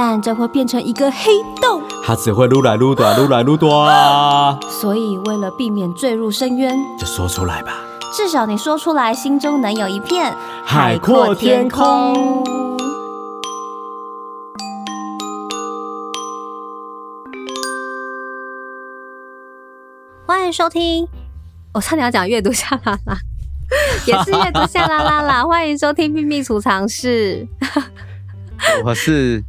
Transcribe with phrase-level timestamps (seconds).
[0.00, 4.56] 但这会变成一个黑洞，它只会撸来撸短，撸来撸短。
[4.70, 7.72] 所以为了避免坠入深渊，就说出来吧。
[8.12, 10.32] 至少你说出来，心中能有一片
[10.64, 12.44] 海阔天空。
[20.24, 21.08] 欢迎收听，
[21.74, 23.18] 我差点要讲阅读夏拉拉。
[24.06, 27.48] 也是阅读夏拉拉啦，欢迎收听秘密储藏室。
[28.84, 29.42] 我是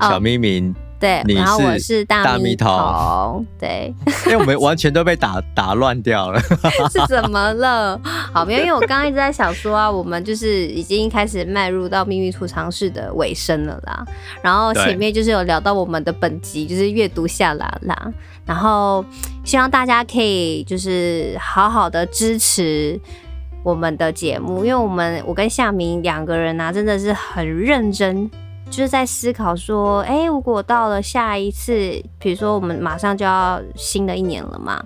[0.00, 3.94] 小咪咪，对，然后我是大咪童，对。
[4.26, 6.40] 因为我们完全都被打打乱掉了，
[6.92, 8.00] 是怎么了？
[8.32, 14.04] 好，没有，因为我刚刚一直在想说啊， 我们就是已经开始迈入到秘密储藏室的尾声了啦。
[14.42, 18.12] 然后前面就是有聊到我们的本集，就是阅读夏拉拉，
[18.44, 19.04] 然后。
[19.42, 23.00] 希望大家可以就是好好的支持
[23.64, 28.30] 我们的节目，因为我们我跟夏明两个人啊，真的是很认真，
[28.70, 34.82] 就是在思考说，哎，如果到了下一次，比如说我们马上就要新的一年了嘛，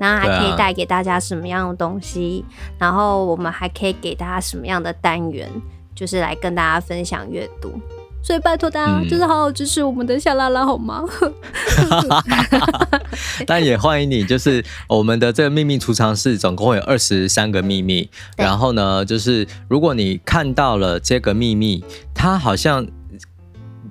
[0.00, 2.44] 然后还可以带给大家什么样的东西，
[2.78, 5.48] 然后我们还可以给大家什么样的单元，
[5.94, 7.72] 就是来跟大家分享阅读。
[8.22, 11.04] 所以拜托大家，就是好好支持我们的夏拉拉好吗？
[13.46, 18.10] 但也欢迎你，就是我们的这个秘密储藏室，总共有二十三个秘密。
[18.36, 22.84] 然后呢，就是如果你看到了这个秘密，它好像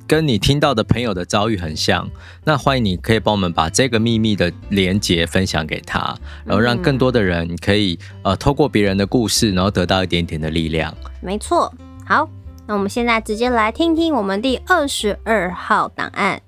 [0.07, 2.07] 跟你听到的朋友的遭遇很像，
[2.43, 10.95] 那欢迎你可以帮我们把这个秘密的连结分享给他，然后让更多的人可以呃透过别人的故事，然后得到一点点的力量。
[11.21, 11.73] 没错，
[12.05, 12.29] 好。
[12.67, 16.41] 那我们现在直接来听听我们第二十二号档案。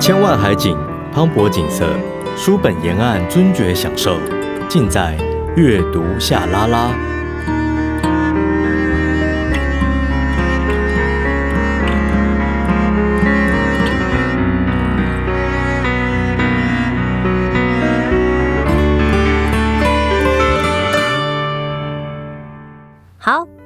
[0.00, 0.74] 千万海景，
[1.12, 1.86] 磅礴景色，
[2.34, 4.18] 书本沿岸尊爵享受，
[4.70, 5.18] 尽在
[5.54, 7.17] 阅读下拉拉。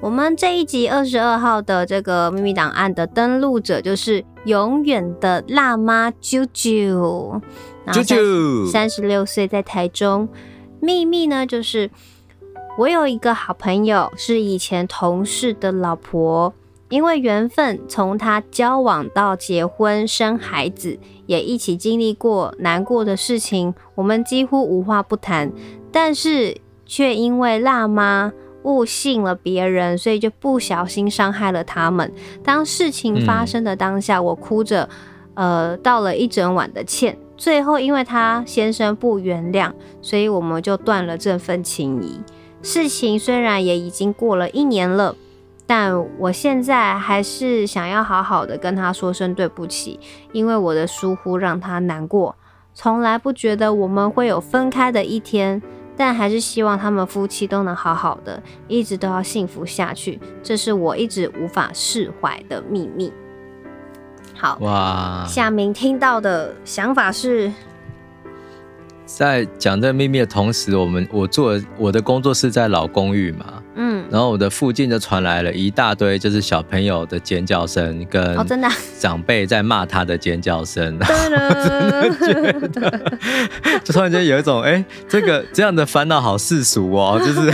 [0.01, 7.41] 我们这一集二十二号的这个秘密档案的登录者就是永远的辣妈啾啾，
[7.87, 10.29] 啾啾，三十六岁在台中。
[10.81, 11.89] 秘密呢，就是
[12.77, 16.53] 我有一个好朋友，是以前同事的老婆，
[16.89, 20.99] 因为缘分，从他交往到结婚生孩子，
[21.33, 25.51] 也一起经历过难过的事情，我们几乎无话不谈，
[25.91, 28.33] 但是却因为辣妈。
[28.65, 32.13] 误信了别人，所以就不小心伤害了他们。
[32.45, 34.89] 当事情发生的当下，我哭着，
[35.35, 37.19] 呃，道了一整晚的歉。
[37.37, 42.21] 最后，因为他先生不原谅，所以我们就断了这份情谊。
[42.63, 45.17] 事情虽然也已经过了一年了，
[45.67, 49.99] 但我现在还是想要好好的跟他说声对不起，
[50.33, 52.37] 因为我的疏忽让他难过。
[52.75, 55.63] 从来不觉得我们会有分开的一天。
[55.95, 60.19] 但还是希望他们夫妻都能好好的，一直都要幸福下去。
[60.43, 63.13] 这是我一直无法释怀的秘密。
[64.35, 67.53] 好哇，夏明听到的想法是。
[69.05, 73.62] 在讲这个秘密的同时，我们我做我的工作是在老公寓嘛，嗯，
[74.13, 78.69] 然后我的附近就传来了一大堆就是小朋友的尖叫声跟哦真的
[78.99, 83.19] 长辈在骂他的尖叫声， 哦、真的觉得
[83.83, 87.51] 就突然间有一种哎、欸，这个这样的烦恼好世俗哦，就是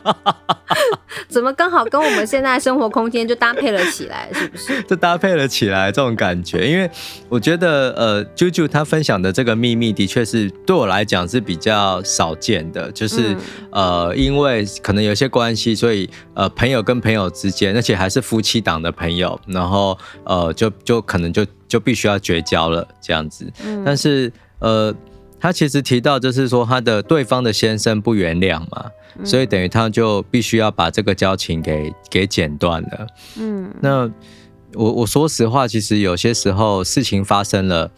[1.30, 4.82] 怎么刚好跟我们现在生活空间就搭配了起来，是不是？
[4.88, 6.90] 就搭配了起来这种感觉，因为
[7.28, 10.50] 我觉得呃，啾啾他分享的这个秘密的确是。
[10.66, 13.34] 对我来讲是比较少见的，就是、
[13.72, 23.50] 嗯、呃，因为可能有些关系，所以呃，朋友跟朋友之间，而且还是夫妻档的朋友，然后呃，就就可能就就必须要绝交了这样子。
[23.64, 24.94] 嗯、但是呃，
[25.40, 33.06] 他其实提到就是说，他的对方的先生不原谅嘛，嗯、所以等于他就必须要把这个交情给给剪断了。
[33.38, 34.10] 嗯，那
[34.74, 37.90] 我我说实话，其实有些时候事情发生了。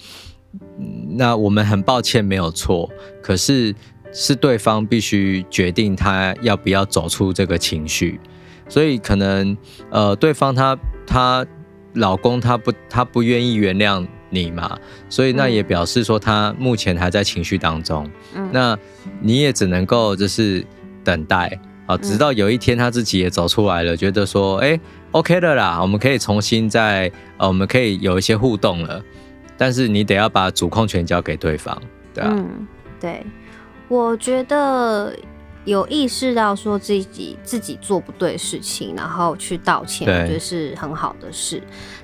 [1.17, 2.91] 那我们很抱歉，没有错。
[3.23, 3.75] 可是
[4.13, 8.21] 是对方必须决定他要不要走出这个情绪。
[8.69, 9.57] 所以可能
[9.91, 11.47] 呃对方他他
[11.95, 14.77] 老公他不他不愿意原谅你嘛，
[15.09, 18.77] 所以那也表示说他目前还在情绪当中，嗯，那
[19.21, 20.65] 你也只能够就是
[21.05, 21.57] 等待
[21.87, 24.81] 啊，直到有一天他自己也走出来了，觉得说哎、欸、
[25.11, 29.01] OK 的啦，我们可以重新再呃我们可以有一些互动了，
[29.59, 31.81] 但是你得要把主控权交给对方，
[32.15, 32.67] 对啊，嗯，
[32.99, 33.25] 对，
[33.89, 35.15] 我觉得。
[35.65, 41.63] 有意识到说自己自己做不对事情，然后去道歉，我觉得是很好的事。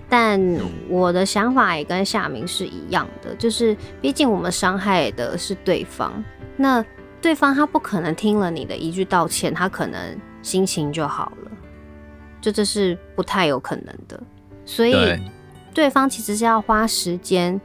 [0.08, 0.40] 但
[0.88, 6.24] 我的想法也跟夏明是一样的，就是毕竟我们伤害的是对方，
[6.56, 6.84] 那
[7.20, 11.50] 对方他不可能听了你的一句道歉，他可能心情就好了，
[12.40, 14.22] 就这是不太有可能的。
[14.64, 14.94] 所以
[15.74, 17.60] 对方其实是要花时间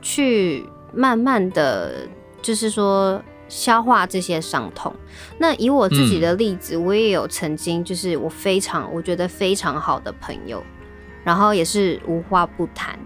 [0.00, 2.06] 去慢慢的，
[2.40, 3.20] 就是说。
[3.52, 4.90] 消化这些伤痛。
[5.36, 10.62] 那以我自己的例子，嗯，我也有曾经就是我非常我觉得非常好的朋友，
[11.22, 12.98] 然后也是无话不谈。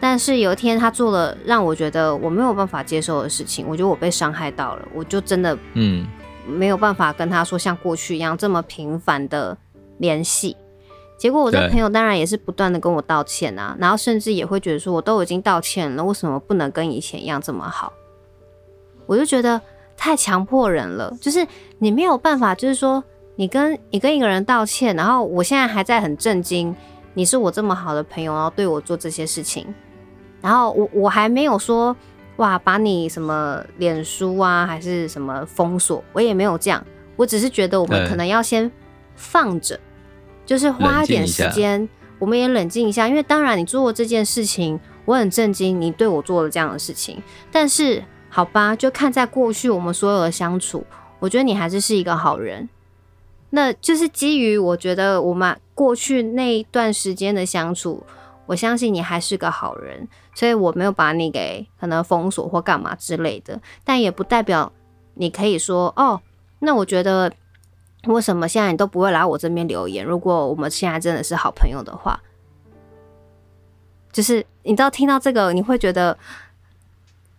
[0.00, 6.04] 但是有一天他做了让我觉得我没有办法接受的事情，我觉得我被伤害到了，我就真的嗯
[6.44, 9.56] 没有办法跟他说像过去一样这么频繁的
[9.98, 10.56] 联系。
[11.16, 17.92] 结果我这朋友当然也是不断的跟我道歉啊，然后甚至也会觉得说我都已经道歉了，为什么不能跟以前一样这么好？
[19.08, 19.58] 我就觉得
[19.96, 21.44] 太强迫人了，就是
[21.78, 23.02] 你没有办法，就是说
[23.36, 26.76] 你跟你跟一个人道歉，然后我现在还在很震惊，
[27.14, 29.66] 你是我这么好的朋友，然后对我做这些事情，
[30.42, 31.96] 然后我我还没有说
[32.36, 36.84] 哇，把你什么脸书啊还是什么封锁，我也没有这样，
[37.16, 38.70] 我只是觉得我们可能要先
[39.16, 39.80] 放着，
[40.44, 41.88] 就是花一点时间，
[42.18, 48.04] 我们也冷静一下，因为当然你做这件事情，我很震惊，你对我做了这样的事情，但是。
[48.38, 50.86] 好吧，就看在过去我们所有的相处，
[51.18, 52.68] 我觉得你还是是一个好人。
[53.50, 58.06] 那就是基于我觉得我们过去那一段时间的相处，
[58.46, 60.06] 我相信你还是个好人，
[60.36, 63.60] 所以我没有把你给可能封锁或干嘛之类的。
[63.82, 64.72] 但也不代表
[65.14, 66.20] 你可以说哦，
[66.60, 67.32] 那我觉得
[68.04, 70.06] 为什么现在你都不会来我这边留言？
[70.06, 72.22] 如果我们现在真的是好朋友的话，
[74.12, 76.16] 就是你知道听到这个你会觉得。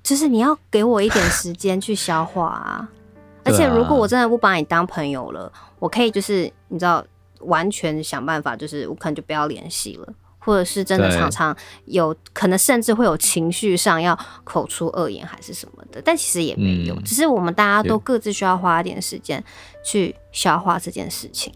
[0.01, 2.89] 就是你要给我一点时间去消化啊！
[3.45, 7.03] 而且如果我真的不把你当朋友了，我可以就是你知道，
[7.41, 11.55] 完全想办法，就是我可能就不要联系了，或者是真的常常
[11.85, 19.43] 有可能甚至会有情绪上要口出恶言还是什么的，但其实也没有，只是我们大家都各自需要花一点时间
[19.83, 21.51] 去消化这件事情。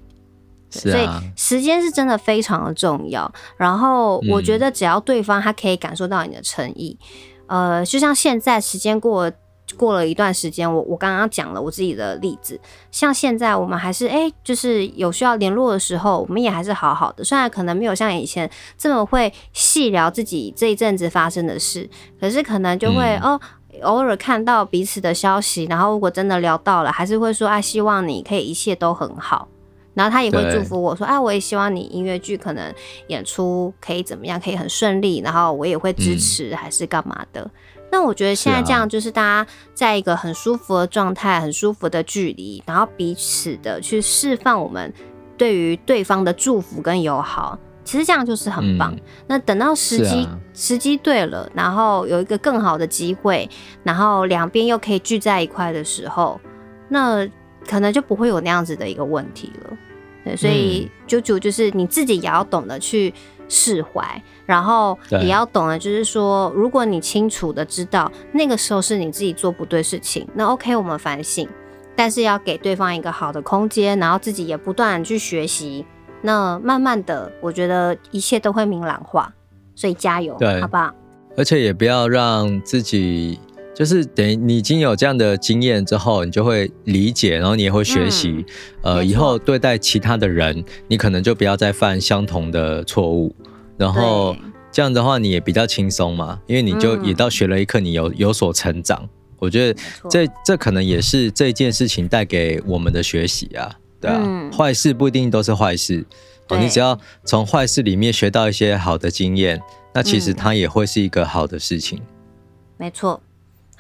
[0.70, 3.32] 所以时间是真的非常的重要。
[3.58, 6.98] 然后我觉得只要对方他可以感受到你的诚意。
[7.54, 9.36] 呃，就像现在时间过了
[9.78, 12.60] 过了一段时间，我我刚刚讲了我自己的例子，
[12.90, 17.24] 像现在我们还是哎、欸，就是有需要联络的时候，我们也还是好好的。
[17.24, 21.88] 虽然可能没有像以前这么会细聊自己这一阵子发生的事，
[22.20, 23.42] 可是可能就会、嗯、哦，
[23.84, 29.48] 偶尔看到彼此的消息，然后如果真的聊到了，还是会说啊，希望你可以一切都很好。
[29.94, 32.74] 然后他也会祝福我说：“啊，我也希望你音乐剧可能
[33.08, 35.20] 演出可以怎么样，可以很顺利。
[35.20, 37.42] 然后我也会支持，还是干嘛的。
[37.42, 37.52] 嗯”
[37.94, 44.92] 那我觉得现在这样就是大家在一个很舒服的状态，很舒服的距离，然后彼此的去释放我们
[45.38, 48.96] 对于对方的祝福跟友好，其实这样就是很棒。
[48.96, 53.48] 嗯、那等到时机、啊、时机对了，然后有一个更好的机会，
[53.84, 56.42] 然后两边又可以聚在一块的时候，
[56.90, 57.30] 那。
[57.68, 59.78] 可能就不会有那样子的一个问题了，
[60.24, 63.14] 对，所以啾啾就是你自己也要懂得去
[63.50, 71.48] 释怀，然后也要懂得就是说，如果你清楚的知道那个时候是你自己做不对事情，那 OK 我们反省，
[71.96, 75.86] 但是要给对方一个好的空间，然后自己也不断去学习，
[76.22, 79.34] 那慢慢的，我觉得一切都会明朗化，
[79.76, 80.94] 所以加油，好不好？
[81.36, 83.40] 而且也不要让自己。
[83.74, 88.46] 就是等于你已经有这样的经验之后，你就会理解，然后你也会学习，
[88.84, 93.36] 嗯、呃，以后对待其他的人，你可能就不要再犯相同的错误，
[93.76, 94.36] 然后
[94.72, 99.00] 这样的话你也比较轻松嘛，因为你就也到学了一课，你有有所成长。
[99.02, 106.06] 嗯、我觉得这这可能也是这件事情带给我们的学习啊，对啊，嗯、坏事不一定都是坏事，
[106.50, 109.60] 哦，你只要从坏事里面学到一些好的经验，
[109.96, 111.98] 那其实它也会是一个好的事情。
[111.98, 112.06] 嗯、
[112.78, 113.20] 没错。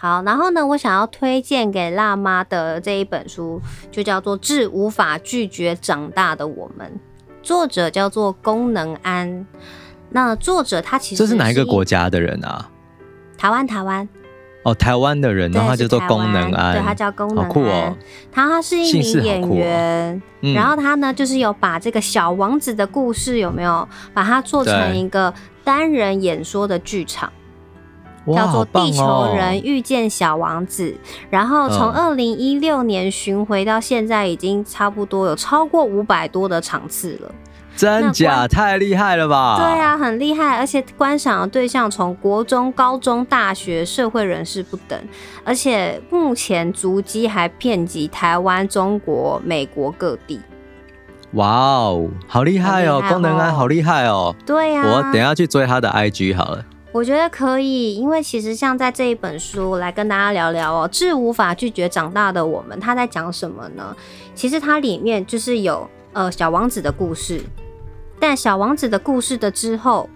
[0.04, 6.86] 好，然后呢，我想要推荐给辣妈的这一本书，就叫做《致无法拒绝长大的我们》，
[7.42, 9.48] 作者叫做功能安。
[10.10, 12.70] 那作者他其实是，这是哪一个国家的人啊？
[13.38, 14.10] 台湾，台湾。
[14.64, 17.96] 哦，台湾的人，然后他叫做功能安，对，他叫功能安，好酷哦。
[18.30, 25.34] 他他是一名演员，哦嗯、然后他呢就是有把这个小王子的故事有没有把它做成一个
[25.64, 27.32] 单人演说的剧场，
[28.28, 30.98] 叫做《地球人遇见小王子》，哦、
[31.30, 37.32] 然后从二零一六年巡回到现在，已经差不多有超过五百多的场次了。
[37.76, 39.58] 真假太厉害了吧？
[39.58, 45.00] 对啊，很厉害，而且观赏的对象从国中、高中、大学、社会人士不等，
[45.44, 50.40] 而且目前足迹还遍及台湾、中国、美国各地。
[51.32, 53.02] 哇哦，好厉害哦！
[53.10, 54.36] 功能安好厉害哦。
[54.46, 56.64] 对呀、啊，我等一下去追他的 IG 好了。
[56.94, 63.96] 我觉得可以，因为其实像在这一本书来跟大家聊聊哦，《致无法拒绝长大的我们》，他在讲什么呢？
[64.36, 67.42] 其实它里面就是有呃小王子的故事。
[68.20, 70.08] 但小王子的故事的之后，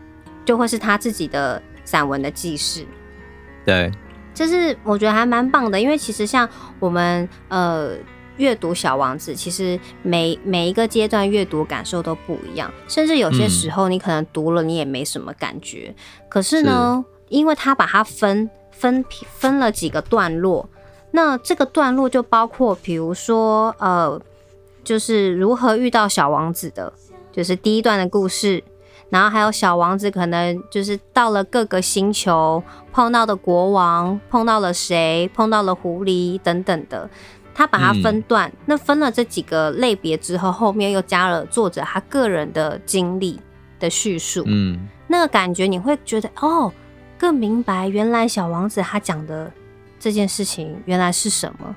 [0.45, 2.85] 就会是他自己的散文的记事。
[3.65, 3.91] 对，
[4.33, 6.47] 这是我觉得还蛮棒的，因为其实像
[6.79, 7.89] 我们呃
[8.37, 15.93] 阅读小王子，其实每每一个阶段阅读感受都不一样，甚至有些时候你可能读了你也没什么感觉。
[15.95, 20.69] 嗯、可是呢，是因为他把它分分分了几个段落，
[21.11, 24.19] 那这个段落就包括比如说呃，
[24.83, 26.93] 就是如何遇到小王子的。
[27.29, 28.63] 就是第一段的故事，
[29.11, 37.07] 然后还有小王子可能就是到了各个星球，碰到的国王，碰到了谁，碰到了狐狸等等的，
[37.57, 43.41] 他把它分段，嗯、那分了这几个类别之后，后面又加了作者他个人的经历
[43.79, 46.71] 的叙述，嗯，那个感觉你会觉得哦，
[47.17, 49.51] 更明白原来小王子他讲的
[49.99, 51.75] 这件事情原来是什么，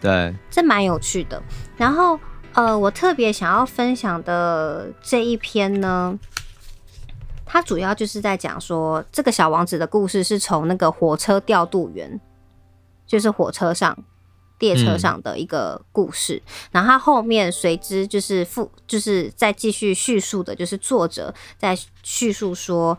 [0.00, 1.40] 对，这蛮有趣的，
[1.76, 2.18] 然后。
[2.56, 6.16] 呃，我特别想要分享的这一篇呢，
[7.44, 12.20] 它主要就是在讲说，这个小王子的故事是从那个火车调度员，
[13.08, 13.98] 就是火车上、
[14.58, 16.36] 列车上的一个故事。
[16.36, 22.98] 嗯、然后他后面随之就是复，就是再继续叙述的，就是作者在叙述说，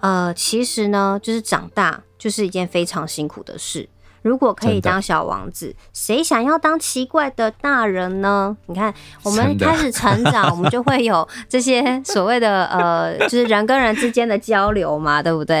[0.00, 3.88] 呃，其实呢，就是长大就是一件非常辛苦的事。
[4.24, 8.56] 如果可以当小王子，谁想要当奇怪的大人呢？
[8.64, 15.54] 你看，我们开始成长， 我们就会有这些所谓的呃，就是人跟人之间的交流嘛，对不对？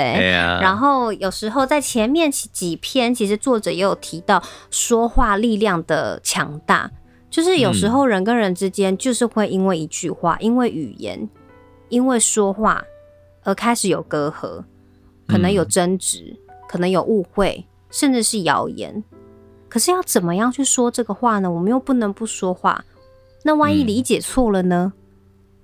[0.62, 6.90] 然后有时候在前面几篇，其实作者也有提到说话力量的强大，
[7.28, 11.28] 就是有时候人跟人之间就是会因为一句话、因为语言、
[11.90, 12.82] 因为说话
[13.42, 14.64] 而开始有隔阂，
[15.28, 16.34] 可能有争执，
[16.66, 17.66] 可能有误会。
[17.94, 19.04] 甚至是谣言，
[19.68, 21.48] 可是要怎么样去说这个话呢？
[21.48, 22.84] 我们又不能不说话，
[23.44, 24.92] 那万一理解错了呢？
[24.94, 25.00] 嗯、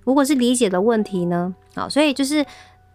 [0.05, 1.53] 如果是理解的问题呢？
[1.75, 2.47] 好，所以就是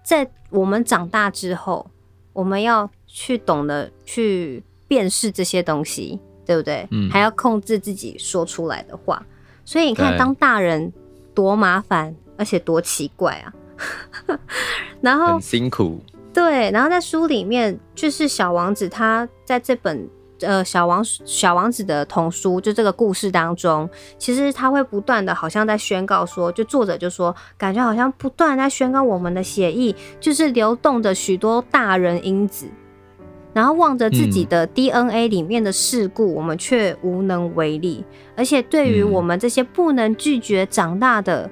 [0.06, 1.86] 在我们长大之后，
[2.32, 6.88] 我们要去懂得去辨识这些东西，对不对？
[6.92, 9.22] 嗯，还要控制自己说出来的话。
[9.66, 10.94] 所以你看，当大人
[11.34, 13.54] 多麻烦，而且多奇怪啊！
[15.02, 16.00] 然后很辛苦。
[16.36, 20.10] 对，然后在书里面，就是小王子他在这本
[20.42, 32.68] 呃小王小王子的童书，就这个故事当中，其实他会不断的，好像在宣告说，就作者就说，感觉好像不断在宣告我们的血液就是流动着许多大人因子，
[33.54, 38.04] 然后望着自己的 DNA 里面的事故，嗯、我们却无能为力，
[38.36, 41.50] 而且对于我们这些不能拒绝长大的，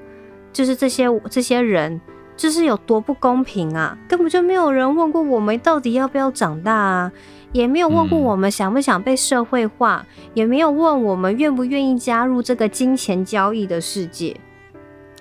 [0.52, 1.98] 就是这些这些人。
[2.36, 3.96] 这是有多不公平啊！
[4.08, 7.12] 根本就没有人问过我们到底要不要长大啊，
[7.52, 14.36] 也没有问过我们想不想被社会化，嗯、也没有问我们愿不愿意加入这个金钱交易的世界。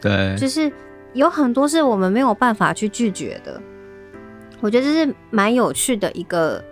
[0.01, 0.71] 对，就是
[1.13, 3.61] 有很多是我们没有办法去拒绝的。
[4.59, 6.63] 我觉得这是蛮有趣的一个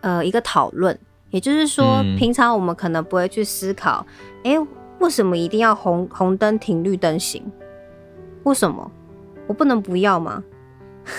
[0.00, 0.98] 呃一个讨论。
[1.30, 4.04] 也就是说，嗯、平常我们可能不会去思考，
[4.44, 4.58] 哎，
[4.98, 7.42] 为什么一定要红红灯停绿灯行？
[8.42, 8.90] 为什么？
[9.46, 10.42] 我不能不要吗？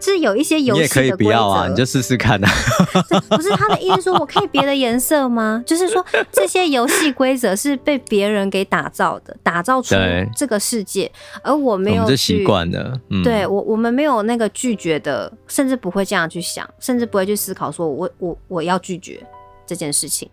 [0.00, 2.48] 就是有一些游戏的规则，你也可以不要啊，你就试试看啊。
[3.28, 5.62] 不是他的意思，说我可以别的颜色吗？
[5.66, 9.94] 就是说这些游戏规则是被别人给打造的，打造出
[10.34, 12.98] 这个世界，而我没有习惯的。
[13.10, 19.22] 嗯、对我，我们没有那个拒绝的，甚至不会这样去想，甚至不会去思考，说我我我要拒绝
[19.66, 20.30] 这件事情。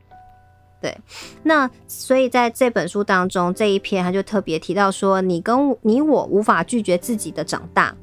[0.80, 0.96] 对，
[1.44, 7.96] 那所以在这本书当中，这一篇他就特别提到说，你跟你我无法拒绝自己的长大。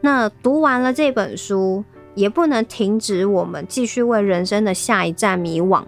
[0.00, 5.84] 那读完了这本书，也不能停止我们继续为人生的下一站迷惘，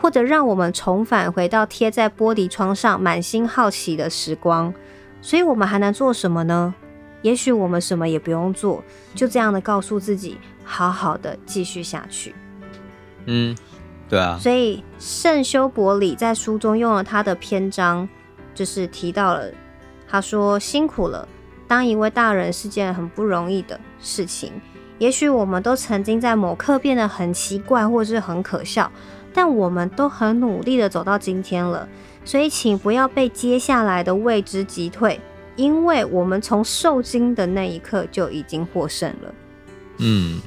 [0.00, 4.72] 或者让我们重返回到贴在玻璃窗上满心好奇的时光。
[5.22, 6.74] 所以我们还能做什么呢？
[7.20, 8.82] 也许我们什么也不用做，
[9.14, 12.34] 就这样的告诉自己，好好的继续下去。
[13.26, 13.54] 嗯，
[14.10, 14.36] 对啊。
[14.38, 18.06] 所以圣修伯里在书中用了他的篇章，
[18.52, 19.50] 就是提到了，
[20.06, 21.26] 他说辛苦了，
[21.66, 24.52] 当一位大人是件很不容易的事情。
[24.98, 28.92] 也许我们都曾经在某刻变得很奇怪，或是很可笑，
[29.32, 31.88] 但我们都很努力的走到今天了。
[32.22, 35.18] 所以，请不要被接下来的未知击退，
[35.56, 39.34] 因为我们从受惊的那一刻就已经获胜了。
[40.00, 40.38] 嗯，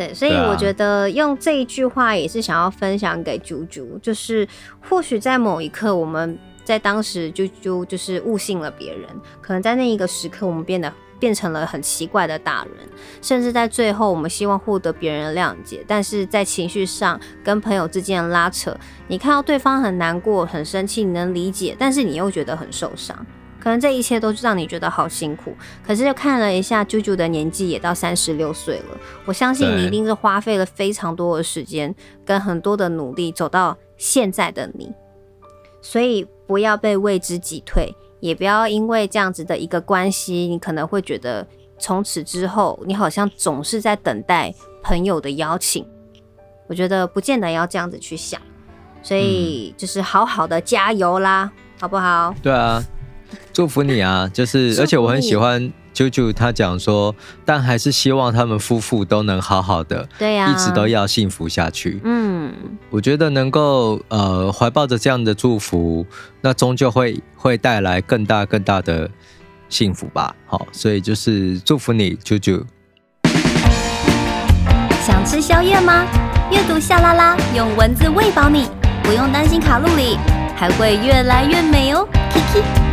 [0.00, 4.48] 对，所以我觉得用这一句话也是想要分享给猪猪，就是
[4.88, 9.06] 或许在某一刻，我们在当时就就就是误信了别人，
[9.42, 10.90] 可能在那一个时刻，我们变得。
[11.20, 12.88] 变成了很奇怪的大人，
[13.20, 18.74] 甚至在最后，我们希望获得别人的谅解，但是在情绪上跟朋友之间的拉扯，
[19.06, 23.14] 你看到对方很难过、很生气，你能理解，但是你又觉得很受伤，
[23.60, 25.54] 可能这一切都让你觉得好辛苦。
[25.86, 34.92] 可是又看了一下啾啾的年纪也到三十六岁了，我相信你一定是花费了非常多的时间跟很多的努力走到现在的你，
[35.82, 37.94] 所以不要被未知击退。
[38.20, 41.46] 也不要因为这样子的一个关系，你可能会觉得
[41.78, 45.86] 从此之后，你好像总是在等待朋友的邀请。
[46.68, 48.38] 我觉得不见得要这样子去想，
[49.02, 51.50] 所以就是好好的加油啦，
[51.80, 52.34] 好不好？
[52.42, 52.84] 对啊，
[53.52, 54.30] 祝福你啊！
[54.32, 55.72] 就是，而且我很喜欢。
[55.92, 57.14] 啾啾他讲说，
[57.44, 62.00] 但还是希望他们夫妇都能好好的，对呀、啊，一直都要幸福下去。
[62.04, 62.50] 嗯，
[62.90, 66.06] 我觉得能够呃怀抱着这样的祝福，
[66.40, 69.10] 那终究会会带来更大更大的
[69.68, 70.34] 幸福吧。
[70.46, 72.62] 好，所以就是祝福你，啾啾。
[75.04, 76.06] 想吃宵夜吗？
[76.52, 78.68] 阅读夏拉拉，用文字喂饱你，
[79.02, 80.16] 不用担心卡路里，
[80.56, 82.08] 还会越来越美哦。
[82.32, 82.89] Kiki。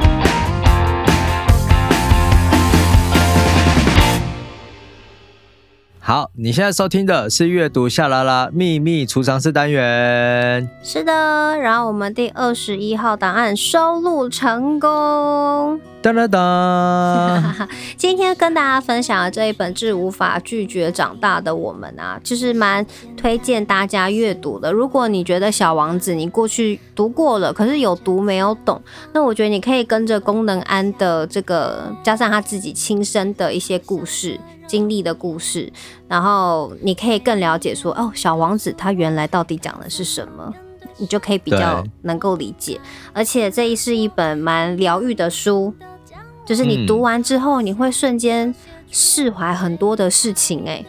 [6.07, 10.69] 好，你现在收听的是阅读夏拉拉秘密储藏室单元。
[10.81, 11.11] 是的，
[11.57, 15.81] 然后我们第二十一号档案收录成功。
[16.01, 17.67] 哒哒哒！
[17.97, 22.85] 今天跟大家分享的这一本《是无法拒绝长大的我们》啊，就是蛮
[23.17, 24.71] 推荐大家阅读的。
[24.71, 28.81] 如果你觉得《小王子》你过去读过了，可是有读没有懂，
[29.13, 35.71] 那我觉得你可以跟着宫能安的这个，加上他自己亲身的一些故事、经历的故事，
[36.07, 40.53] 然后你可以更了解说，哦，《小王子》他原来到底讲的是什么。
[40.97, 42.79] 你就可以比较能够理解，
[43.13, 45.73] 而且这一是一本蛮疗愈的书，
[46.45, 48.53] 就是你读完之后，你会瞬间
[48.91, 50.85] 释怀很多的事情，欸，哎，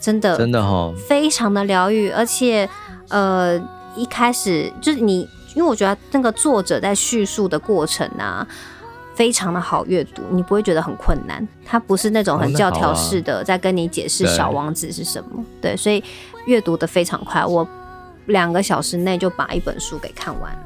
[0.00, 2.68] 真的，真的哈，非常的疗愈，而且
[3.08, 3.58] 呃，
[3.96, 5.20] 一开始就是你，
[5.54, 8.46] 因为我觉得那个作者在叙述的过程啊，
[9.14, 16.02] 非常的好阅读，你不会觉得很困难，他不是那种很教条式的在跟你解释小王子是什么，对，对，所以
[16.46, 17.66] 阅读的非常快，我。
[18.26, 20.60] 两个小时内就把一本书给看完了。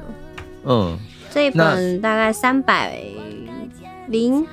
[0.64, 0.98] 嗯，
[1.30, 3.00] 这一本大概三百
[4.08, 4.46] 零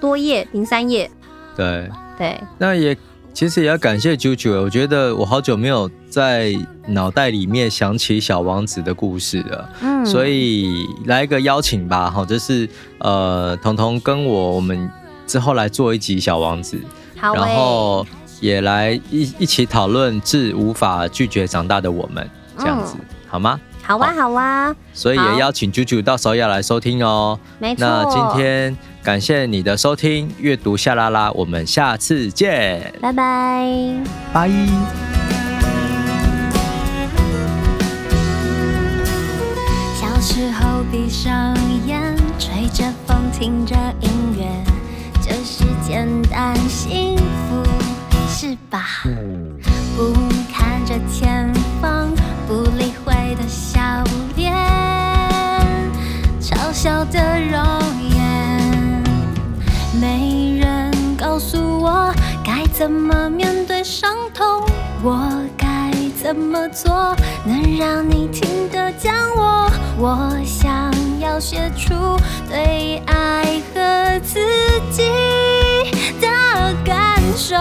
[0.00, 1.10] 多页，零三页。
[1.56, 2.96] 对对，那也
[3.32, 6.54] 其实也要感谢九九，我觉得我好久没有在
[6.88, 9.70] 脑袋里面想起小王子的故事了。
[9.80, 14.90] 嗯，所以来一个邀请吧，好，就是呃，彤彤跟我，我们
[15.26, 16.78] 之后来做一集小王子，
[17.16, 18.06] 好欸，然后
[18.40, 22.28] 也来一一起讨论致无法拒绝长大的我们。
[22.58, 23.60] 这样子、嗯、好吗？
[23.82, 24.74] 好啊，好啊。
[24.92, 27.38] 所以也邀请九九到时候要来收听哦。
[27.58, 27.86] 没错。
[27.86, 33.94] 那今天感谢你的收听，阅读夏拉拉，我们下次见，拜拜，
[34.32, 34.50] 拜。
[39.94, 44.46] 小时候闭上眼，吹着风，听着音乐，
[45.22, 47.62] 就是简单幸福，
[48.28, 48.84] 是吧？
[56.86, 57.60] 笑的容
[58.14, 59.02] 颜，
[60.00, 64.62] 没人告诉我该怎么面对伤痛，
[65.02, 65.90] 我该
[66.22, 67.12] 怎么做
[67.44, 69.68] 能让你听得见我？
[69.98, 70.70] 我想
[71.18, 71.92] 要写出
[72.48, 74.38] 对爱和自
[74.92, 75.02] 己
[76.20, 76.28] 的
[76.84, 77.56] 感受。